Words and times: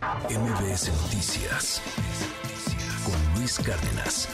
MBS 0.00 0.88
Noticias 1.02 1.82
con 3.04 3.38
Luis 3.38 3.58
Cárdenas. 3.58 4.28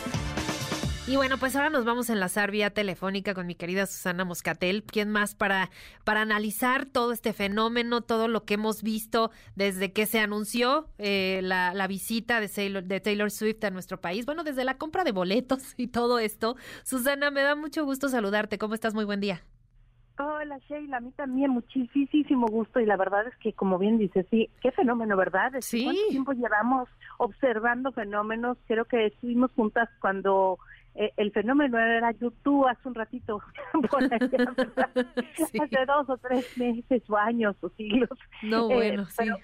Y 1.08 1.16
bueno, 1.16 1.38
pues 1.38 1.56
ahora 1.56 1.70
nos 1.70 1.84
vamos 1.84 2.08
a 2.08 2.12
enlazar 2.12 2.52
vía 2.52 2.70
telefónica 2.70 3.34
con 3.34 3.48
mi 3.48 3.56
querida 3.56 3.86
Susana 3.86 4.24
Moscatel, 4.24 4.84
quien 4.84 5.10
más 5.10 5.34
para, 5.34 5.70
para 6.04 6.20
analizar 6.20 6.86
todo 6.86 7.10
este 7.10 7.32
fenómeno, 7.32 8.00
todo 8.00 8.28
lo 8.28 8.44
que 8.44 8.54
hemos 8.54 8.84
visto 8.84 9.32
desde 9.56 9.92
que 9.92 10.06
se 10.06 10.20
anunció 10.20 10.88
eh, 10.98 11.40
la, 11.42 11.74
la, 11.74 11.88
visita 11.88 12.40
de 12.40 12.48
Taylor, 12.48 12.84
de 12.84 13.00
Taylor 13.00 13.32
Swift 13.32 13.64
a 13.64 13.70
nuestro 13.70 14.00
país. 14.00 14.24
Bueno, 14.24 14.44
desde 14.44 14.64
la 14.64 14.78
compra 14.78 15.02
de 15.02 15.10
boletos 15.10 15.74
y 15.76 15.88
todo 15.88 16.20
esto. 16.20 16.56
Susana, 16.84 17.32
me 17.32 17.42
da 17.42 17.56
mucho 17.56 17.84
gusto 17.84 18.08
saludarte. 18.08 18.56
¿Cómo 18.56 18.74
estás? 18.74 18.94
Muy 18.94 19.04
buen 19.04 19.20
día. 19.20 19.42
Hola 20.18 20.58
Sheila, 20.68 20.96
a 20.96 21.00
mí 21.00 21.12
también 21.12 21.50
muchísimo 21.50 22.46
gusto 22.46 22.80
y 22.80 22.86
la 22.86 22.96
verdad 22.96 23.26
es 23.28 23.36
que 23.36 23.52
como 23.52 23.78
bien 23.78 23.98
dices, 23.98 24.26
sí, 24.30 24.48
qué 24.62 24.72
fenómeno, 24.72 25.16
¿verdad? 25.16 25.52
Sí. 25.60 25.84
¿Cuánto 25.84 26.00
tiempo 26.08 26.32
llevamos 26.32 26.88
observando 27.18 27.92
fenómenos? 27.92 28.56
Creo 28.66 28.86
que 28.86 29.06
estuvimos 29.06 29.50
juntas 29.52 29.90
cuando 30.00 30.58
eh, 30.94 31.12
el 31.18 31.32
fenómeno 31.32 31.78
era 31.78 32.12
YouTube 32.12 32.66
hace 32.66 32.88
un 32.88 32.94
ratito, 32.94 33.42
por 33.90 34.04
allá, 34.04 34.18
sí. 35.50 35.58
hace 35.60 35.86
dos 35.86 36.08
o 36.08 36.16
tres 36.16 36.56
meses 36.56 37.02
o 37.10 37.16
años 37.16 37.54
o 37.60 37.68
siglos. 37.70 38.18
No, 38.42 38.68
bueno, 38.68 39.02
eh, 39.02 39.06
pero, 39.18 39.36
sí. 39.36 39.42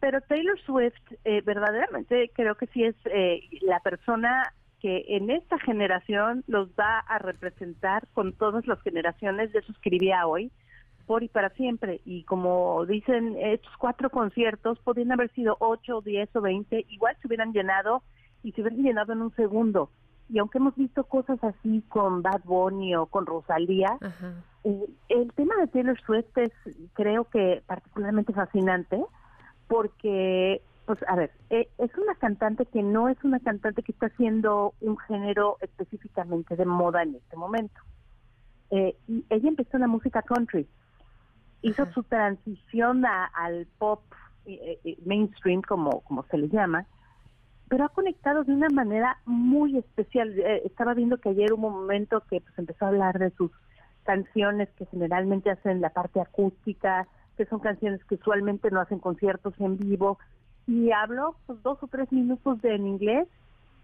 Pero 0.00 0.20
Taylor 0.22 0.58
Swift 0.60 1.12
eh, 1.24 1.42
verdaderamente 1.44 2.30
creo 2.34 2.54
que 2.54 2.66
sí 2.68 2.84
es 2.84 2.96
eh, 3.06 3.40
la 3.62 3.80
persona 3.80 4.54
que 4.80 5.04
en 5.08 5.30
esta 5.30 5.58
generación 5.58 6.44
los 6.46 6.68
va 6.70 6.98
a 7.00 7.18
representar 7.18 8.06
con 8.14 8.32
todas 8.32 8.66
las 8.66 8.80
generaciones, 8.82 9.52
de 9.52 9.60
eso 9.60 9.72
escribía 9.72 10.26
hoy, 10.26 10.50
por 11.06 11.22
y 11.22 11.28
para 11.28 11.50
siempre. 11.50 12.00
Y 12.04 12.24
como 12.24 12.84
dicen, 12.86 13.36
estos 13.38 13.76
cuatro 13.78 14.10
conciertos 14.10 14.78
podrían 14.80 15.12
haber 15.12 15.30
sido 15.32 15.56
ocho, 15.60 16.00
diez 16.00 16.34
o 16.34 16.40
veinte, 16.40 16.86
igual 16.88 17.16
se 17.20 17.26
hubieran 17.26 17.52
llenado 17.52 18.02
y 18.42 18.52
se 18.52 18.62
hubieran 18.62 18.82
llenado 18.82 19.12
en 19.12 19.22
un 19.22 19.34
segundo. 19.34 19.90
Y 20.28 20.38
aunque 20.38 20.58
hemos 20.58 20.76
visto 20.76 21.04
cosas 21.04 21.42
así 21.42 21.82
con 21.88 22.22
Bad 22.22 22.42
Bunny 22.44 22.94
o 22.94 23.06
con 23.06 23.26
Rosalía, 23.26 23.98
eh, 24.64 24.86
el 25.08 25.32
tema 25.32 25.56
de 25.56 25.66
Taylor 25.66 26.00
Swift 26.00 26.36
es 26.36 26.52
creo 26.94 27.24
que 27.24 27.62
particularmente 27.66 28.32
fascinante 28.32 29.02
porque 29.66 30.62
pues 30.86 30.98
a 31.06 31.14
ver, 31.14 31.30
eh, 31.50 31.68
es 31.78 31.89
cantante 32.30 32.66
que 32.66 32.82
no 32.82 33.08
es 33.08 33.16
una 33.24 33.40
cantante 33.40 33.82
que 33.82 33.92
está 33.92 34.06
haciendo 34.06 34.74
un 34.80 34.96
género 34.98 35.56
específicamente 35.60 36.54
de 36.54 36.64
moda 36.64 37.02
en 37.02 37.16
este 37.16 37.36
momento. 37.36 37.80
Eh, 38.70 38.96
y 39.08 39.24
ella 39.30 39.48
empezó 39.48 39.76
en 39.76 39.80
la 39.80 39.88
música 39.88 40.22
country, 40.22 40.68
hizo 41.62 41.82
Ajá. 41.82 41.92
su 41.92 42.04
transición 42.04 43.04
a, 43.04 43.24
al 43.24 43.66
pop 43.78 44.02
eh, 44.46 44.78
eh, 44.84 44.96
mainstream, 45.04 45.60
como, 45.62 46.02
como 46.02 46.22
se 46.24 46.38
le 46.38 46.48
llama, 46.48 46.86
pero 47.68 47.84
ha 47.84 47.88
conectado 47.88 48.44
de 48.44 48.52
una 48.52 48.68
manera 48.68 49.18
muy 49.24 49.76
especial. 49.76 50.38
Eh, 50.38 50.62
estaba 50.64 50.94
viendo 50.94 51.18
que 51.18 51.30
ayer 51.30 51.52
hubo 51.52 51.66
un 51.66 51.74
momento 51.74 52.20
que 52.30 52.40
pues, 52.40 52.56
empezó 52.58 52.84
a 52.84 52.88
hablar 52.88 53.18
de 53.18 53.30
sus 53.30 53.50
canciones 54.04 54.68
que 54.76 54.86
generalmente 54.86 55.50
hacen 55.50 55.80
la 55.80 55.90
parte 55.90 56.20
acústica, 56.20 57.08
que 57.36 57.46
son 57.46 57.58
canciones 57.58 58.04
que 58.04 58.14
usualmente 58.14 58.70
no 58.70 58.80
hacen 58.80 59.00
conciertos 59.00 59.54
en 59.58 59.76
vivo, 59.76 60.18
y 60.66 60.90
habló 60.92 61.36
pues, 61.46 61.62
dos 61.62 61.78
o 61.82 61.86
tres 61.86 62.10
minutos 62.12 62.60
de 62.62 62.74
en 62.74 62.86
inglés 62.86 63.28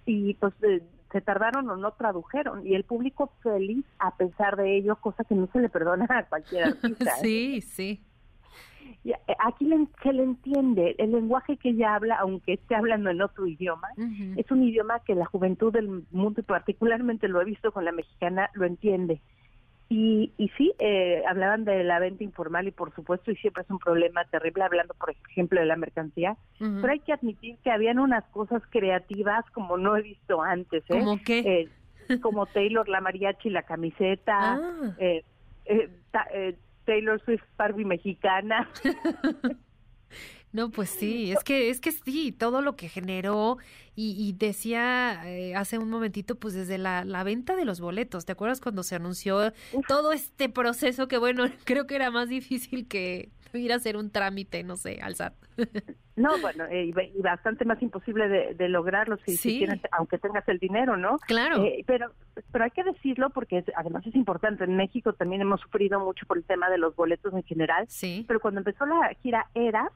y 0.05 0.34
pues 0.34 0.58
de, 0.60 0.83
se 1.12 1.20
tardaron 1.20 1.68
o 1.70 1.77
no 1.77 1.92
tradujeron 1.92 2.66
y 2.66 2.74
el 2.74 2.84
público 2.84 3.33
feliz 3.42 3.84
a 3.98 4.16
pesar 4.16 4.56
de 4.56 4.77
ello, 4.77 4.96
cosa 4.96 5.24
que 5.24 5.34
no 5.34 5.48
se 5.52 5.60
le 5.60 5.68
perdona 5.68 6.06
a 6.08 6.24
cualquier 6.24 6.64
artista. 6.68 7.10
sí, 7.16 7.56
¿eh? 7.58 7.62
sí. 7.62 8.00
Y 9.05 9.12
aquí 9.38 9.64
le, 9.64 9.86
se 10.02 10.12
le 10.12 10.24
entiende, 10.24 10.96
el 10.98 11.12
lenguaje 11.12 11.56
que 11.56 11.70
ella 11.70 11.94
habla, 11.94 12.16
aunque 12.16 12.55
esté 12.55 12.74
hablando 12.74 13.08
en 13.08 13.22
otro 13.22 13.46
idioma, 13.46 13.88
uh 13.96 14.00
-huh. 14.00 14.34
es 14.36 14.50
un 14.50 14.64
idioma 14.64 14.98
que 15.00 15.14
la 15.14 15.27
juventud 15.27 15.72
del 15.72 16.05
mundo, 16.11 16.40
y 16.40 16.42
particularmente 16.42 17.28
lo 17.28 17.40
he 17.40 17.44
visto 17.44 17.70
con 17.70 17.84
la 17.84 17.92
mexicana, 17.92 18.50
lo 18.55 18.66
entiende. 18.66 19.20
Y, 19.89 20.33
y 20.36 20.48
sí, 20.57 20.73
eh, 20.80 21.23
hablaban 21.29 21.64
de 21.64 21.85
la 21.85 22.01
venta 22.01 22.24
informal 22.24 22.67
y 22.67 22.73
por 22.73 22.92
supuesto, 22.95 23.30
y 23.30 23.36
siempre 23.36 23.63
es 23.63 23.70
un 23.70 23.79
problema 23.79 24.24
terrible, 24.24 24.64
hablando 24.64 24.95
por 24.95 25.14
ejemplo 25.30 25.61
de 25.61 25.67
la 25.67 25.77
mercancía, 25.77 26.36
uh 26.61 26.64
-huh. 26.64 26.80
pero 26.80 26.92
hay 26.92 26.98
que 27.01 27.13
admitir 27.13 27.57
que 27.63 27.70
habían 27.70 28.01
unas 28.01 28.25
cosas 28.27 28.63
creativas 28.70 29.45
como 29.52 29.77
no 29.77 29.96
he 29.96 30.02
visto 30.02 30.42
antes. 30.42 30.83
¿eh? 30.89 30.98
¿Cómo 30.98 31.20
qué? 31.25 31.39
Eh, 32.08 32.20
como 32.20 32.46
Taylor, 32.46 32.89
la 32.89 33.01
mariachi, 33.01 33.51
la 33.51 33.63
camiseta, 33.63 34.55
ah. 34.55 34.95
eh, 34.98 35.25
eh, 35.67 35.89
ta, 36.11 36.27
Taylor 36.85 37.20
Swift 37.25 37.45
Barbie 37.57 37.85
mexicana. 37.85 38.69
No, 40.56 40.70
pues 40.70 40.89
sí, 40.89 41.33
es 41.33 41.44
que 41.44 41.68
es 41.68 41.83
que 41.83 41.92
sí, 41.92 42.33
todo 42.33 42.62
lo 42.62 42.77
que 42.77 42.89
generó 42.89 43.58
y, 43.94 44.17
y 44.18 44.33
decía 44.33 45.20
eh, 45.27 45.55
hace 45.55 45.77
un 45.77 45.90
momentito, 45.90 46.36
pues 46.36 46.55
desde 46.55 46.78
la, 46.78 47.05
la, 47.05 47.24
venta 47.24 47.56
de 47.56 47.67
los 47.67 47.78
boletos, 47.78 48.24
¿te 48.24 48.33
acuerdas 48.33 48.62
cuando 48.62 48.83
se 48.83 48.95
anunció 48.95 49.52
todo 49.86 50.12
este 50.12 50.48
proceso 50.48 51.08
que 51.08 51.18
bueno, 51.18 51.45
creo 51.64 51.86
que 51.86 51.96
era 51.96 52.11
más 52.11 52.30
difícil 52.30 52.89
que 52.89 53.28
ir 53.52 53.70
a 53.70 53.77
hacer 53.77 53.98
un 53.98 54.11
trámite, 54.11 54.64
no 54.64 54.78
sé, 54.78 54.98
al 55.02 55.16
SAT? 55.16 55.34
No, 56.16 56.30
bueno, 56.40 56.64
eh, 56.70 56.95
y 57.14 57.20
bastante 57.20 57.66
más 57.66 57.83
imposible 57.83 58.27
de, 58.27 58.55
de 58.55 58.70
lograrlo 58.70 59.18
si, 59.18 59.33
sí. 59.33 59.50
si 59.50 59.58
tienes, 59.58 59.83
aunque 59.92 60.16
tengas 60.16 60.48
el 60.48 60.58
dinero, 60.58 60.96
¿no? 60.96 61.18
Claro. 61.27 61.62
Eh, 61.62 61.84
pero, 61.86 62.11
pero 62.50 62.64
hay 62.64 62.70
que 62.70 62.84
decirlo 62.84 63.28
porque 63.28 63.58
es, 63.58 63.66
además 63.77 64.06
es 64.06 64.14
importante. 64.14 64.64
En 64.64 64.77
México 64.77 65.12
también 65.12 65.42
hemos 65.42 65.61
sufrido 65.61 66.00
mucho 66.00 66.24
por 66.24 66.39
el 66.39 66.45
tema 66.45 66.70
de 66.70 66.78
los 66.78 66.96
boletos 66.96 67.34
en 67.34 67.42
general. 67.42 67.84
Sí. 67.90 68.24
Pero 68.27 68.40
cuando 68.40 68.61
empezó 68.61 68.86
la 68.86 69.12
gira 69.22 69.50
Era 69.52 69.92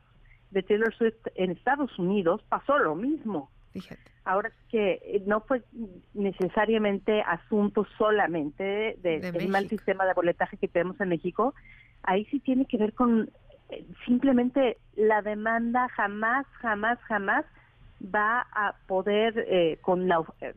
de 0.51 0.63
Taylor 0.63 0.95
Swift 0.95 1.27
en 1.35 1.51
Estados 1.51 1.99
Unidos, 1.99 2.43
pasó 2.49 2.79
lo 2.79 2.95
mismo. 2.95 3.51
Fíjate. 3.73 4.01
Ahora 4.25 4.51
que 4.69 5.23
no 5.27 5.41
fue 5.41 5.63
necesariamente 6.15 7.23
asunto 7.23 7.87
solamente 7.97 8.97
de, 8.99 9.21
de 9.21 9.33
del 9.33 9.49
mal 9.49 9.69
sistema 9.69 10.05
de 10.05 10.13
boletaje 10.13 10.57
que 10.57 10.69
tenemos 10.69 11.01
en 11.01 11.09
México. 11.09 11.55
Ahí 12.03 12.25
sí 12.27 12.41
tiene 12.41 12.67
que 12.67 12.77
ver 12.77 12.93
con 12.95 13.31
simplemente 14.05 14.79
la 14.97 15.23
demanda 15.23 15.89
jamás, 15.91 16.47
jamás, 16.61 16.99
jamás 17.03 17.45
va 18.03 18.47
a 18.53 18.75
poder 18.87 19.45
eh, 19.49 19.79
con 19.83 20.09
la 20.09 20.23
eh, 20.41 20.55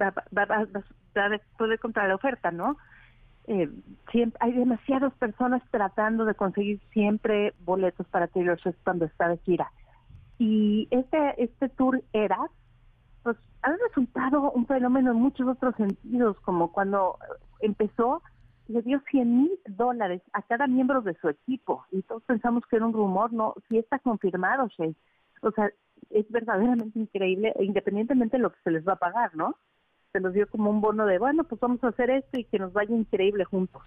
va, 0.00 0.10
va, 0.10 0.44
va, 0.44 0.66
va, 0.66 1.26
a 1.26 1.38
poder 1.56 1.78
contra 1.78 2.08
la 2.08 2.14
oferta, 2.14 2.50
¿no? 2.50 2.76
Eh, 3.46 3.68
siempre, 4.12 4.38
hay 4.40 4.52
demasiadas 4.52 5.12
personas 5.14 5.62
tratando 5.70 6.24
de 6.24 6.34
conseguir 6.34 6.80
siempre 6.92 7.54
boletos 7.60 8.06
para 8.08 8.28
Taylor 8.28 8.60
Swift 8.60 8.76
cuando 8.84 9.06
está 9.06 9.28
de 9.28 9.38
gira. 9.38 9.72
Y 10.38 10.88
este 10.90 11.42
este 11.42 11.68
tour 11.68 12.02
era 12.12 12.38
pues 13.22 13.36
ha 13.62 13.72
resultado 13.88 14.52
un 14.52 14.66
fenómeno 14.66 15.10
en 15.10 15.18
muchos 15.18 15.46
otros 15.48 15.74
sentidos, 15.76 16.38
como 16.40 16.72
cuando 16.72 17.18
empezó 17.60 18.22
le 18.68 18.82
dio 18.82 19.02
100 19.10 19.36
mil 19.42 19.50
dólares 19.66 20.22
a 20.32 20.42
cada 20.42 20.68
miembro 20.68 21.02
de 21.02 21.14
su 21.14 21.28
equipo 21.28 21.84
y 21.90 22.02
todos 22.02 22.22
pensamos 22.22 22.64
que 22.66 22.76
era 22.76 22.86
un 22.86 22.92
rumor, 22.92 23.32
no, 23.32 23.54
sí 23.68 23.78
está 23.78 23.98
confirmado, 23.98 24.68
Shay. 24.68 24.94
O 25.42 25.50
sea, 25.50 25.70
es 26.10 26.30
verdaderamente 26.30 26.98
increíble, 26.98 27.52
independientemente 27.58 28.36
de 28.36 28.42
lo 28.42 28.50
que 28.52 28.60
se 28.62 28.70
les 28.70 28.86
va 28.86 28.92
a 28.94 28.96
pagar, 28.96 29.34
¿no? 29.34 29.56
Se 30.12 30.20
los 30.20 30.32
dio 30.32 30.48
como 30.48 30.70
un 30.70 30.80
bono 30.80 31.06
de, 31.06 31.18
bueno, 31.18 31.44
pues 31.44 31.60
vamos 31.60 31.82
a 31.84 31.88
hacer 31.88 32.10
esto 32.10 32.38
y 32.38 32.44
que 32.44 32.58
nos 32.58 32.72
vaya 32.72 32.94
increíble 32.94 33.44
juntos. 33.44 33.82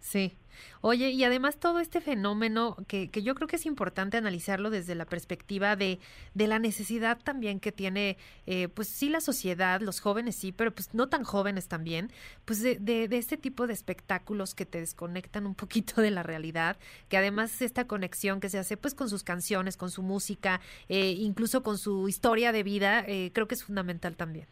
Sí. 0.00 0.36
Oye, 0.80 1.10
y 1.10 1.22
además 1.24 1.58
todo 1.58 1.80
este 1.80 2.00
fenómeno 2.00 2.76
que, 2.88 3.10
que 3.10 3.22
yo 3.22 3.34
creo 3.34 3.46
que 3.46 3.56
es 3.56 3.66
importante 3.66 4.16
analizarlo 4.16 4.70
desde 4.70 4.94
la 4.94 5.04
perspectiva 5.04 5.76
de, 5.76 5.98
de 6.34 6.46
la 6.46 6.58
necesidad 6.58 7.18
también 7.22 7.60
que 7.60 7.72
tiene, 7.72 8.16
eh, 8.46 8.68
pues 8.68 8.88
sí, 8.88 9.08
la 9.08 9.20
sociedad, 9.20 9.80
los 9.80 10.00
jóvenes 10.00 10.36
sí, 10.36 10.50
pero 10.50 10.72
pues 10.72 10.94
no 10.94 11.08
tan 11.08 11.24
jóvenes 11.24 11.68
también, 11.68 12.10
pues 12.44 12.62
de, 12.62 12.76
de, 12.76 13.08
este 13.16 13.36
tipo 13.36 13.66
de 13.66 13.74
espectáculos 13.74 14.54
que 14.54 14.66
te 14.66 14.80
desconectan 14.80 15.46
un 15.46 15.54
poquito 15.54 16.00
de 16.00 16.10
la 16.10 16.22
realidad, 16.22 16.76
que 17.08 17.18
además 17.18 17.60
esta 17.62 17.86
conexión 17.86 18.40
que 18.40 18.48
se 18.48 18.58
hace 18.58 18.76
pues 18.76 18.94
con 18.94 19.08
sus 19.08 19.22
canciones, 19.22 19.76
con 19.76 19.90
su 19.90 20.02
música, 20.02 20.60
eh, 20.88 21.10
incluso 21.10 21.62
con 21.62 21.78
su 21.78 22.08
historia 22.08 22.50
de 22.52 22.62
vida, 22.62 23.04
eh, 23.06 23.30
creo 23.32 23.46
que 23.46 23.54
es 23.54 23.64
fundamental 23.64 24.16
también 24.16 24.46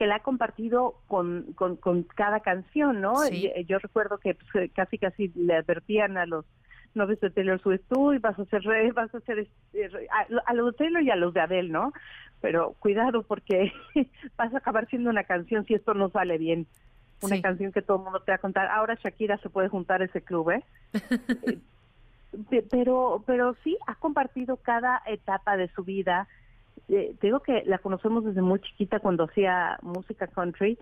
que 0.00 0.06
la 0.06 0.14
ha 0.14 0.20
compartido 0.20 0.94
con, 1.08 1.52
con, 1.52 1.76
con 1.76 2.04
cada 2.04 2.40
canción, 2.40 3.02
¿no? 3.02 3.16
Sí. 3.16 3.52
Yo 3.68 3.78
recuerdo 3.78 4.16
que 4.16 4.34
pues, 4.34 4.70
casi 4.72 4.96
casi 4.96 5.28
le 5.34 5.56
advertían 5.56 6.16
a 6.16 6.24
los 6.24 6.46
novios 6.94 7.20
de 7.20 7.28
Taylor 7.28 7.60
Swift, 7.60 7.82
tú 7.86 8.14
y 8.14 8.18
vas 8.18 8.38
a 8.38 8.46
ser 8.46 8.62
rey, 8.62 8.92
vas 8.92 9.14
a 9.14 9.20
ser 9.20 9.46
a, 10.10 10.26
a, 10.46 10.54
los 10.54 10.72
de 10.72 10.78
Taylor 10.78 11.02
y 11.02 11.10
a 11.10 11.16
los 11.16 11.34
de 11.34 11.40
Adele, 11.42 11.68
¿no? 11.68 11.92
Pero 12.40 12.74
cuidado 12.78 13.24
porque 13.24 13.74
vas 14.38 14.54
a 14.54 14.56
acabar 14.56 14.88
siendo 14.88 15.10
una 15.10 15.24
canción 15.24 15.66
si 15.66 15.74
esto 15.74 15.92
no 15.92 16.08
sale 16.08 16.38
bien. 16.38 16.66
Una 17.20 17.36
sí. 17.36 17.42
canción 17.42 17.70
que 17.70 17.82
todo 17.82 17.98
el 17.98 18.04
mundo 18.04 18.20
te 18.20 18.32
va 18.32 18.36
a 18.36 18.38
contar. 18.38 18.68
Ahora 18.68 18.94
Shakira 18.94 19.36
se 19.36 19.50
puede 19.50 19.68
juntar 19.68 20.00
a 20.00 20.06
ese 20.06 20.22
club, 20.22 20.52
¿eh? 20.52 20.64
pero 22.70 23.22
pero 23.26 23.54
sí 23.62 23.76
ha 23.86 23.96
compartido 23.96 24.56
cada 24.56 25.02
etapa 25.04 25.58
de 25.58 25.68
su 25.68 25.84
vida 25.84 26.26
eh, 26.90 27.16
te 27.20 27.28
digo 27.28 27.40
que 27.40 27.62
la 27.66 27.78
conocemos 27.78 28.24
desde 28.24 28.42
muy 28.42 28.60
chiquita 28.60 29.00
cuando 29.00 29.24
hacía 29.24 29.78
música 29.82 30.26
country, 30.26 30.78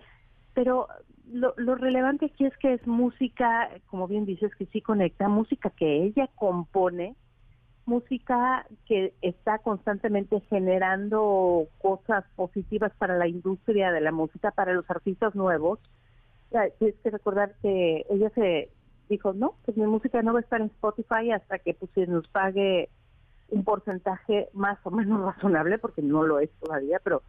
pero 0.53 0.87
lo, 1.31 1.53
lo, 1.57 1.75
relevante 1.75 2.25
aquí 2.25 2.45
es 2.45 2.57
que 2.57 2.73
es 2.73 2.87
música, 2.87 3.69
como 3.87 4.07
bien 4.07 4.25
dices, 4.25 4.53
que 4.55 4.65
sí 4.67 4.81
conecta, 4.81 5.29
música 5.29 5.69
que 5.69 6.03
ella 6.03 6.27
compone, 6.35 7.15
música 7.85 8.65
que 8.85 9.13
está 9.21 9.59
constantemente 9.59 10.39
generando 10.49 11.67
cosas 11.79 12.23
positivas 12.35 12.91
para 12.97 13.17
la 13.17 13.27
industria 13.27 13.91
de 13.91 14.01
la 14.01 14.11
música, 14.11 14.51
para 14.51 14.73
los 14.73 14.89
artistas 14.89 15.35
nuevos. 15.35 15.79
Tienes 16.79 16.95
que 17.03 17.09
recordar 17.09 17.55
que 17.61 18.05
ella 18.09 18.29
se 18.31 18.69
dijo, 19.09 19.33
no, 19.33 19.55
pues 19.65 19.77
mi 19.77 19.85
música 19.85 20.21
no 20.21 20.33
va 20.33 20.39
a 20.39 20.41
estar 20.41 20.61
en 20.61 20.67
Spotify 20.67 21.31
hasta 21.31 21.59
que 21.59 21.73
pues, 21.73 21.91
se 21.93 22.07
nos 22.07 22.27
pague 22.27 22.89
un 23.51 23.63
porcentaje 23.63 24.49
más 24.53 24.77
o 24.83 24.91
menos 24.91 25.21
razonable, 25.35 25.77
porque 25.77 26.01
no 26.01 26.23
lo 26.23 26.39
es 26.39 26.49
todavía, 26.59 26.99
pero 27.03 27.21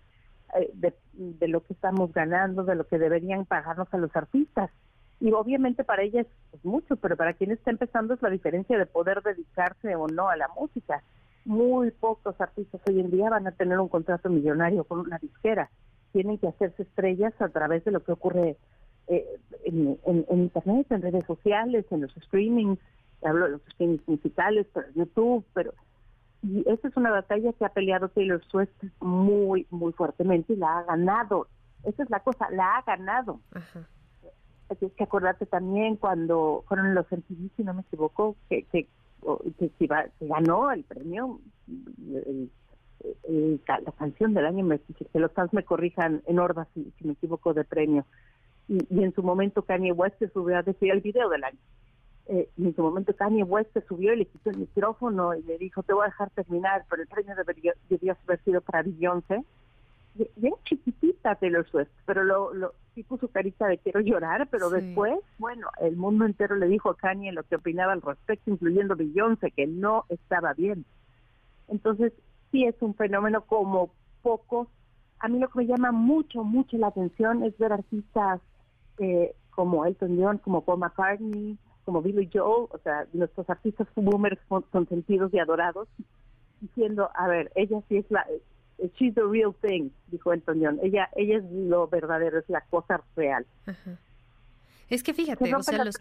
eh, 0.59 0.71
de, 0.75 0.95
de, 1.13 1.49
lo 1.49 1.63
que 1.63 1.73
estamos 1.73 2.13
ganando, 2.13 2.65
de 2.65 2.75
lo 2.75 2.87
que 2.87 2.99
deberían 2.99 3.45
pagarnos 3.45 3.93
a 3.93 3.99
los 3.99 4.15
artistas. 4.17 4.71
Y 5.21 5.33
obviamente 5.33 5.85
para 5.85 6.03
ella 6.03 6.23
es 6.23 6.65
mucho, 6.65 6.97
pero 6.97 7.17
para 7.17 7.35
quien 7.35 7.51
está 7.51 7.71
empezando 7.71 8.15
es 8.15 8.23
la 8.23 8.31
diferencia 8.31 8.79
de 8.79 8.87
poder 8.87 9.23
dedicarse 9.23 9.95
o 9.95 10.09
no 10.09 10.31
a 10.31 10.37
la 10.37 10.49
música. 10.59 11.03
Muy 11.45 11.91
pocos 11.91 12.41
artistas 12.41 12.81
hoy 12.89 13.01
en 13.01 13.11
día 13.11 13.29
van 13.29 13.47
a 13.47 13.53
tener 13.53 13.79
un 13.79 13.89
contrato 13.89 14.31
millonario 14.31 14.85
con 14.85 15.01
una 15.01 15.19
disquera. 15.19 15.71
Tienen 16.13 16.39
que 16.39 16.49
hacerse 16.49 16.83
estrellas 16.83 17.35
a 17.39 17.49
través 17.49 17.85
de 17.85 17.91
lo 17.91 18.03
que 18.03 18.13
ocurre 18.13 18.57
eh, 19.09 19.27
en, 19.65 19.99
Internet, 20.31 20.87
en 20.91 21.03
redes 21.03 21.25
sociales, 21.27 21.85
en 21.91 22.01
los 22.01 22.13
streamings. 22.13 22.79
Hablo 23.23 23.45
de 23.45 23.51
los 23.53 23.63
streamings 23.73 24.09
musicales, 24.09 24.67
pero 24.73 24.87
YouTube, 24.95 25.45
pero 25.53 25.75
y 26.43 26.61
esa 26.69 26.89
es 26.89 26.97
una 26.97 27.11
batalla 27.11 27.53
que 27.53 27.65
ha 27.65 27.71
peleado 27.71 28.09
Taylor 28.09 28.43
Swift 28.47 28.71
muy, 29.01 29.67
muy 29.71 29.93
fuertemente 29.93 30.55
y 30.55 30.57
la 30.57 30.79
ha 30.79 30.83
ganado. 30.85 31.49
Esa 31.85 32.03
es 32.03 32.11
la 32.11 32.21
cosa, 32.21 32.49
la 32.51 32.77
ha 32.77 32.83
ganado. 32.83 33.41
Ajá 33.53 33.87
tienes 34.77 34.97
que 34.97 35.05
acordarte 35.05 35.47
también 35.47 35.97
cuando 35.97 36.65
fueron 36.69 36.95
los 36.95 37.07
MTV, 37.11 37.51
si 37.57 37.65
no 37.65 37.75
me 37.75 37.83
equivoco, 37.83 38.37
que, 38.49 38.65
que, 38.65 38.87
que, 39.59 39.89
ganó 40.21 40.71
el 40.71 40.85
premio, 40.85 41.41
la 43.67 43.93
canción 43.93 44.35
del 44.35 44.47
año, 44.47 44.69
que 45.13 45.19
los 45.19 45.33
fans 45.33 45.53
me 45.53 45.65
corrijan 45.65 46.23
en 46.27 46.39
hordas 46.39 46.69
si, 46.75 46.93
me 47.01 47.13
equivoco 47.13 47.55
de 47.55 47.65
premio. 47.65 48.07
Y, 48.69 49.03
en 49.03 49.13
su 49.15 49.23
momento 49.23 49.63
Kanye 49.63 49.93
West 49.93 50.19
se 50.19 50.29
subió 50.29 50.59
a 50.59 50.63
decir 50.63 50.93
el 50.93 51.01
video 51.01 51.29
del 51.29 51.45
año. 51.45 51.59
Eh, 52.33 52.49
en 52.59 52.77
su 52.77 52.83
momento 52.83 53.15
Kanye 53.17 53.43
West 53.43 53.73
se 53.73 53.81
subió 53.83 54.15
y 54.15 54.19
le 54.19 54.27
quitó 54.27 54.51
el 54.51 54.59
micrófono 54.59 55.35
y 55.35 55.43
le 55.43 55.59
dijo, 55.59 55.83
te 55.83 55.93
voy 55.93 56.05
a 56.05 56.11
dejar 56.11 56.31
terminar, 56.31 56.85
pero 56.89 57.03
el 57.03 57.09
premio 57.09 57.35
debería, 57.35 57.73
debería 57.89 58.17
haber 58.25 58.41
sido 58.45 58.61
para 58.61 58.83
Beyoncé 58.83 59.45
bien 60.37 60.55
chiquitita 60.65 61.35
Taylor 61.37 61.67
Swift, 61.69 61.91
pero 62.07 62.25
lo, 62.25 62.53
lo 62.53 62.75
sí 62.95 63.03
puso 63.03 63.29
carita 63.29 63.67
de 63.67 63.79
quiero 63.79 64.01
llorar, 64.01 64.49
pero 64.51 64.71
después, 64.71 65.19
bueno, 65.39 65.69
el 65.81 65.97
mundo 65.97 66.25
entero 66.25 66.57
le 66.57 66.67
dijo 66.67 66.91
a 66.91 66.97
Kanye 66.97 67.33
lo 67.33 67.45
que 67.45 67.57
opinaba 67.57 67.93
al 67.93 68.03
respecto, 68.03 68.51
incluyendo 68.51 68.97
Beyoncé, 68.97 69.51
que 69.53 69.67
no 69.67 70.05
estaba 70.09 70.53
bien. 70.55 70.85
Entonces, 71.69 72.13
sí 72.51 72.65
es 72.65 72.75
un 72.81 72.95
fenómeno 72.95 73.43
como 73.43 73.91
pocos. 74.23 74.69
A 75.21 75.29
mí 75.29 75.39
lo 75.39 75.49
que 75.49 75.61
me 75.61 75.67
llama 75.67 75.93
mucho, 75.93 76.43
mucho 76.43 76.77
la 76.79 76.89
atención 76.89 77.45
es 77.45 77.57
ver 77.59 77.73
artistas 77.73 78.41
eh, 78.99 79.35
como 79.51 79.87
Elton 79.87 80.19
John, 80.21 80.39
como 80.39 80.65
Paul 80.65 80.81
McCartney, 80.81 81.57
como 81.85 82.03
Billy 82.03 82.29
Joel, 82.33 82.69
o 82.71 82.79
sea, 82.83 83.07
nuestros 83.13 83.49
artistas 83.49 83.89
boomers 83.95 84.39
consentidos 84.71 85.33
y 85.35 85.39
adorados, 85.39 85.89
diciendo, 86.61 87.11
a 87.15 87.29
ver, 87.29 87.51
ella 87.55 87.81
sí 87.89 87.97
es 87.97 88.11
la, 88.11 88.27
she's 88.99 89.15
the 89.15 89.23
real 89.23 89.55
thing, 89.61 89.91
dijo 90.09 90.33
Elton. 90.33 90.81
Ella, 90.83 91.09
ella 91.17 91.39
es 91.39 91.45
lo 91.51 91.89
verdadero, 91.89 92.39
es 92.39 92.49
la 92.49 92.63
cosa 92.63 93.03
real. 93.17 93.47
Es 94.91 95.05
que 95.05 95.15
fíjate, 95.15 95.55
o 95.55 95.63
sea, 95.63 95.85
los, 95.85 95.97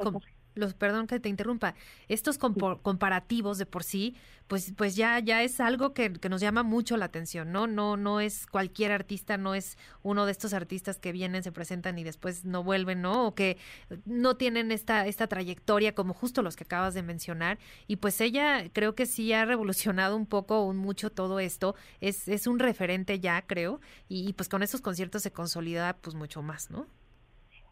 los, 0.55 0.73
perdón 0.73 1.05
que 1.05 1.19
te 1.19 1.29
interrumpa, 1.29 1.75
estos 2.07 2.37
comparativos 2.37 3.59
de 3.59 3.67
por 3.67 3.83
sí, 3.83 4.15
pues, 4.47 4.73
pues 4.75 4.95
ya, 4.95 5.19
ya 5.19 5.43
es 5.43 5.59
algo 5.59 5.93
que, 5.93 6.11
que, 6.11 6.27
nos 6.27 6.41
llama 6.41 6.63
mucho 6.63 6.97
la 6.97 7.05
atención, 7.05 7.51
¿no? 7.51 7.67
No, 7.67 7.97
no 7.97 8.19
es 8.19 8.47
cualquier 8.47 8.91
artista, 8.91 9.37
no 9.37 9.53
es 9.53 9.77
uno 10.01 10.25
de 10.25 10.31
estos 10.31 10.53
artistas 10.53 10.97
que 10.97 11.11
vienen, 11.11 11.43
se 11.43 11.51
presentan 11.51 11.99
y 11.99 12.03
después 12.03 12.45
no 12.45 12.63
vuelven, 12.63 13.03
¿no? 13.03 13.27
O 13.27 13.35
que 13.35 13.57
no 14.05 14.37
tienen 14.37 14.71
esta, 14.71 15.05
esta 15.05 15.27
trayectoria 15.27 15.93
como 15.93 16.15
justo 16.15 16.41
los 16.41 16.55
que 16.55 16.63
acabas 16.63 16.95
de 16.95 17.03
mencionar. 17.03 17.59
Y 17.85 17.97
pues 17.97 18.19
ella 18.21 18.69
creo 18.73 18.95
que 18.95 19.05
sí 19.05 19.31
ha 19.33 19.45
revolucionado 19.45 20.15
un 20.15 20.25
poco, 20.25 20.65
un 20.65 20.77
mucho 20.77 21.11
todo 21.11 21.39
esto. 21.39 21.75
Es, 22.01 22.27
es 22.27 22.47
un 22.47 22.57
referente 22.57 23.19
ya, 23.19 23.43
creo, 23.43 23.81
y, 24.07 24.27
y 24.27 24.33
pues 24.33 24.49
con 24.49 24.63
estos 24.63 24.81
conciertos 24.81 25.21
se 25.21 25.31
consolida 25.31 25.95
pues 26.01 26.15
mucho 26.15 26.41
más, 26.41 26.71
¿no? 26.71 26.87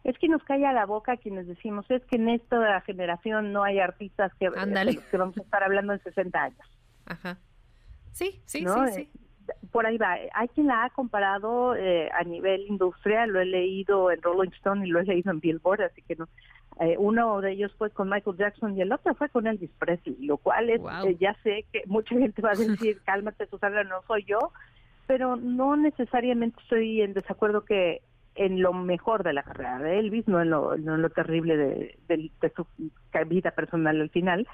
Es 0.04 0.18
que 0.18 0.28
nos 0.28 0.42
calla 0.44 0.72
la 0.72 0.86
boca 0.86 1.16
quienes 1.16 1.46
decimos, 1.46 1.90
es 1.90 2.04
que 2.06 2.16
en 2.16 2.28
esta 2.28 2.80
generación 2.82 3.52
no 3.52 3.64
hay 3.64 3.78
artistas 3.78 4.32
que, 4.34 4.50
que 4.50 5.16
vamos 5.16 5.36
a 5.36 5.42
estar 5.42 5.62
hablando 5.62 5.92
en 5.92 6.02
60 6.02 6.42
años. 6.42 6.68
Ajá. 7.06 7.38
Sí, 8.12 8.40
sí, 8.46 8.64
sí, 8.66 9.00
eh, 9.00 9.08
Por 9.70 9.86
ahí 9.86 9.96
va. 9.96 10.16
Hay 10.34 10.48
quien 10.48 10.66
la 10.66 10.84
ha 10.84 10.90
comparado 10.90 11.76
eh, 11.76 12.10
a 12.12 12.24
nivel 12.24 12.66
industrial, 12.68 13.30
lo 13.30 13.40
he 13.40 13.44
leído 13.44 14.10
en 14.10 14.20
Rolling 14.22 14.50
Stone 14.50 14.86
y 14.86 14.90
lo 14.90 15.00
he 15.00 15.04
leído 15.04 15.30
en 15.30 15.40
Billboard, 15.40 15.82
así 15.82 16.02
que 16.02 16.16
no. 16.16 16.28
Eh, 16.80 16.96
uno 16.98 17.40
de 17.40 17.52
ellos 17.52 17.72
fue 17.76 17.90
con 17.90 18.08
Michael 18.08 18.36
Jackson 18.36 18.76
y 18.76 18.82
el 18.82 18.92
otro 18.92 19.14
fue 19.14 19.28
con 19.28 19.46
Elvis 19.46 19.70
Presley, 19.78 20.16
lo 20.20 20.36
cual 20.36 20.70
es, 20.70 20.80
ya 21.18 21.34
sé 21.42 21.64
que 21.72 21.82
mucha 21.86 22.14
gente 22.16 22.40
va 22.40 22.52
a 22.52 22.54
decir, 22.56 23.00
cálmate 23.04 23.46
Susana, 23.46 23.82
no 23.84 24.02
soy 24.06 24.24
yo, 24.24 24.52
pero 25.06 25.36
no 25.36 25.76
necesariamente 25.76 26.60
estoy 26.62 27.02
en 27.02 27.14
desacuerdo 27.14 27.64
que 27.64 28.02
en 28.38 28.62
lo 28.62 28.72
mejor 28.72 29.24
de 29.24 29.32
la 29.32 29.42
carrera 29.42 29.80
de 29.80 29.98
Elvis, 29.98 30.28
no 30.28 30.40
en 30.40 30.50
lo, 30.50 30.76
no 30.78 30.94
en 30.94 31.02
lo 31.02 31.10
terrible 31.10 31.56
de, 31.56 31.98
su 32.54 32.66
vida 33.26 33.50
personal 33.50 34.00
al 34.00 34.10
final, 34.10 34.46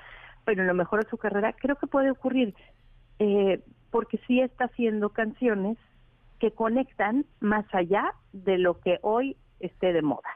pero 0.45 0.63
en 0.63 0.69
lo 0.69 0.75
mejor 0.75 1.05
de 1.05 1.11
su 1.11 1.19
carrera, 1.19 1.53
creo 1.53 1.77
que 1.77 1.87
puede 1.87 2.11
ocurrir, 2.11 2.55
eh, 3.19 3.63
porque 3.91 4.19
sí 4.27 4.41
está 4.41 4.65
haciendo 4.65 5.11
canciones 5.11 5.77
que 6.41 6.51
conectan 6.51 7.27
más 7.41 7.67
allá 7.75 8.15
de 8.33 8.57
lo 8.57 8.81
que 8.81 8.99
hoy 9.03 9.37
esté 9.61 9.93
de 9.93 10.03
moda. 10.03 10.31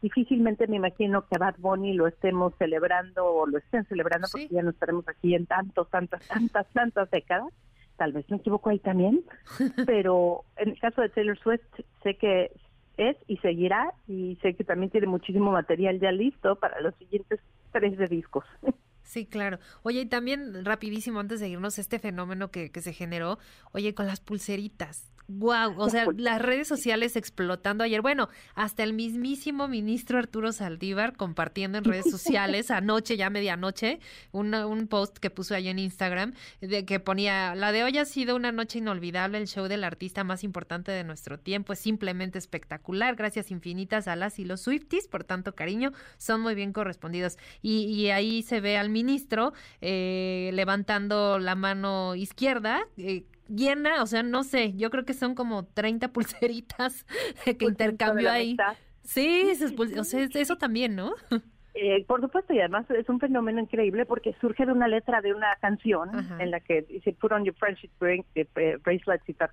Difícilmente 0.00 0.68
me 0.68 0.76
imagino 0.76 1.26
que 1.26 1.38
Bad 1.38 1.56
Bunny 1.58 1.94
lo 1.94 2.06
estemos 2.06 2.54
celebrando 2.56 3.26
o 3.26 3.46
lo 3.46 3.58
estén 3.58 3.84
celebrando 3.86 4.28
porque 4.30 4.48
ya 4.48 4.62
no 4.62 4.70
estaremos 4.70 5.08
aquí 5.08 5.34
en 5.34 5.46
tantos, 5.46 5.90
tantas, 5.90 6.26
tantas, 6.28 6.68
tantas 6.72 7.10
décadas. 7.10 7.52
Tal 7.96 8.12
vez 8.12 8.28
me 8.30 8.38
equivoco 8.38 8.70
ahí 8.70 8.78
también, 8.78 9.22
pero 9.86 10.44
en 10.56 10.70
el 10.70 10.80
caso 10.80 11.02
de 11.02 11.08
Taylor 11.08 11.38
Swift 11.38 11.62
sé 12.02 12.16
que 12.16 12.50
es 12.96 13.16
y 13.26 13.36
seguirá 13.38 13.92
y 14.06 14.38
sé 14.42 14.54
que 14.54 14.64
también 14.64 14.90
tiene 14.90 15.06
muchísimo 15.06 15.52
material 15.52 15.98
ya 16.00 16.12
listo 16.12 16.56
para 16.56 16.80
los 16.80 16.94
siguientes 16.96 17.40
tres 17.72 17.96
de 17.96 18.08
discos. 18.08 18.44
Sí, 19.04 19.26
claro. 19.26 19.58
Oye, 19.82 20.02
y 20.02 20.06
también 20.06 20.64
rapidísimo 20.64 21.20
antes 21.20 21.40
de 21.40 21.48
irnos 21.48 21.78
este 21.78 21.98
fenómeno 21.98 22.50
que, 22.50 22.70
que 22.70 22.80
se 22.80 22.94
generó, 22.94 23.38
oye, 23.72 23.94
con 23.94 24.06
las 24.06 24.20
pulseritas. 24.20 25.12
Wow, 25.38 25.74
o 25.78 25.88
sea, 25.88 26.06
las 26.16 26.42
redes 26.42 26.68
sociales 26.68 27.16
explotando 27.16 27.84
ayer. 27.84 28.02
Bueno, 28.02 28.28
hasta 28.54 28.82
el 28.82 28.92
mismísimo 28.92 29.66
ministro 29.66 30.18
Arturo 30.18 30.52
Saldívar 30.52 31.16
compartiendo 31.16 31.78
en 31.78 31.84
redes 31.84 32.10
sociales 32.10 32.70
anoche, 32.70 33.16
ya 33.16 33.30
medianoche, 33.30 34.00
un 34.32 34.86
post 34.88 35.16
que 35.18 35.30
puso 35.30 35.54
ahí 35.54 35.68
en 35.68 35.78
Instagram 35.78 36.34
de 36.60 36.84
que 36.84 37.00
ponía, 37.00 37.54
la 37.54 37.72
de 37.72 37.82
hoy 37.82 37.96
ha 37.98 38.04
sido 38.04 38.36
una 38.36 38.52
noche 38.52 38.78
inolvidable, 38.78 39.38
el 39.38 39.48
show 39.48 39.68
del 39.68 39.84
artista 39.84 40.22
más 40.22 40.44
importante 40.44 40.92
de 40.92 41.04
nuestro 41.04 41.38
tiempo, 41.38 41.72
es 41.72 41.78
simplemente 41.78 42.38
espectacular, 42.38 43.16
gracias 43.16 43.50
infinitas 43.50 44.08
a 44.08 44.16
las 44.16 44.38
y 44.38 44.44
los 44.44 44.60
Swifties, 44.60 45.08
por 45.08 45.24
tanto 45.24 45.54
cariño, 45.54 45.92
son 46.18 46.42
muy 46.42 46.54
bien 46.54 46.72
correspondidos. 46.72 47.38
Y, 47.62 47.84
y 47.84 48.10
ahí 48.10 48.42
se 48.42 48.60
ve 48.60 48.76
al 48.76 48.90
ministro 48.90 49.54
eh, 49.80 50.50
levantando 50.52 51.38
la 51.38 51.54
mano 51.54 52.14
izquierda, 52.14 52.86
eh, 52.96 53.24
llena, 53.48 54.02
o 54.02 54.06
sea, 54.06 54.22
no 54.22 54.42
sé, 54.42 54.74
yo 54.74 54.90
creo 54.90 55.04
que 55.04 55.14
son 55.14 55.34
como 55.34 55.64
30 55.64 56.08
pulseritas 56.08 57.06
que 57.58 57.64
intercambió 57.64 58.30
ahí. 58.30 58.56
Sí, 59.04 59.52
o 59.98 60.04
sea, 60.04 60.28
eso 60.34 60.56
también, 60.56 60.96
¿no? 60.96 61.12
Eh, 61.74 62.04
por 62.06 62.20
supuesto, 62.20 62.52
y 62.52 62.58
además 62.58 62.84
es 62.90 63.08
un 63.08 63.18
fenómeno 63.18 63.58
increíble 63.58 64.04
porque 64.04 64.36
surge 64.42 64.66
de 64.66 64.72
una 64.72 64.88
letra 64.88 65.22
de 65.22 65.32
una 65.32 65.56
canción 65.58 66.10
en 66.38 66.50
la 66.50 66.60
que 66.60 66.82
dice 66.82 67.14
Put 67.14 67.32
on 67.32 67.44
your 67.44 67.54
friendship 67.54 67.88
eh, 68.02 68.78
bracelets 68.84 69.26
y 69.26 69.32
tal, 69.32 69.48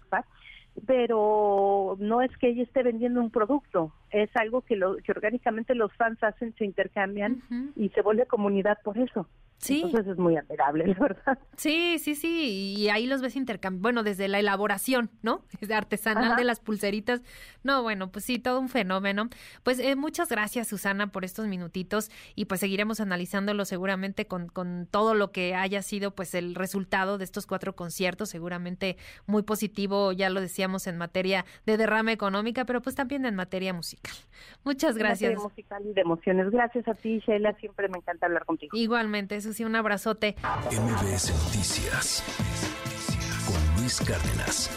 pero 0.85 1.97
no 1.99 2.21
es 2.21 2.35
que 2.37 2.49
ella 2.49 2.63
esté 2.63 2.83
vendiendo 2.83 3.19
un 3.19 3.31
producto, 3.31 3.93
es 4.11 4.29
algo 4.35 4.61
que, 4.61 4.75
lo, 4.75 4.97
que 4.97 5.11
orgánicamente 5.11 5.75
los 5.75 5.93
fans 5.93 6.21
hacen, 6.23 6.55
se 6.57 6.65
intercambian 6.65 7.41
y 7.75 7.89
se 7.89 8.01
vuelve 8.01 8.25
comunidad 8.25 8.77
por 8.83 8.97
eso. 8.97 9.27
Sí. 9.59 9.81
Entonces 9.83 10.13
es 10.13 10.17
muy 10.17 10.37
admirable, 10.37 10.95
¿verdad? 10.99 11.37
Sí, 11.57 11.99
sí, 11.99 12.15
sí. 12.15 12.75
Y 12.77 12.89
ahí 12.89 13.05
los 13.05 13.21
ves 13.21 13.35
intercambiar. 13.35 13.81
Bueno, 13.81 14.03
desde 14.03 14.27
la 14.29 14.39
elaboración, 14.39 15.11
¿no? 15.21 15.43
De 15.61 15.73
artesanal 15.73 16.37
de 16.37 16.45
las 16.45 16.59
pulseritas. 16.59 17.21
No, 17.63 17.83
bueno, 17.83 18.09
pues 18.11 18.25
sí, 18.25 18.39
todo 18.39 18.59
un 18.59 18.69
fenómeno. 18.69 19.29
Pues 19.63 19.79
eh, 19.79 19.95
muchas 19.95 20.29
gracias, 20.29 20.69
Susana, 20.69 21.11
por 21.11 21.25
estos 21.25 21.47
minutitos. 21.47 22.09
Y 22.35 22.45
pues 22.45 22.61
seguiremos 22.61 23.01
analizándolo 23.01 23.65
seguramente 23.65 24.25
con, 24.27 24.47
con 24.47 24.87
todo 24.89 25.13
lo 25.13 25.31
que 25.31 25.55
haya 25.55 25.81
sido, 25.81 26.15
pues, 26.15 26.33
el 26.35 26.55
resultado 26.55 27.17
de 27.17 27.25
estos 27.25 27.45
cuatro 27.45 27.75
conciertos. 27.75 28.29
Seguramente 28.29 28.97
muy 29.25 29.43
positivo, 29.43 30.13
ya 30.13 30.29
lo 30.29 30.39
decía 30.39 30.58
decíamos, 30.59 30.87
en 30.87 30.97
materia 30.97 31.45
de 31.65 31.77
derrama 31.77 32.11
económica, 32.11 32.65
pero 32.65 32.81
pues 32.81 32.93
también 32.93 33.25
en 33.25 33.33
materia 33.33 33.73
musical. 33.73 34.13
Muchas 34.65 34.97
gracias. 34.97 35.31
En 35.31 35.37
materia 35.37 35.49
musical 35.49 35.83
y 35.85 35.93
de 35.93 36.01
emociones. 36.01 36.51
Gracias 36.51 36.85
a 36.89 36.95
ti, 36.95 37.23
Sheila. 37.25 37.53
Siempre 37.53 37.87
me 37.87 37.97
encanta 37.97 38.25
hablar 38.25 38.43
contigo. 38.43 38.75
Igualmente, 38.75 39.37
eso 39.37 39.53
sí, 39.53 39.63
un 39.63 39.77
abrazote. 39.77 40.35
MBS 40.69 41.31
Noticias 41.31 42.23
con 43.47 43.81
Luis 43.81 44.01
Cárdenas. 44.01 44.69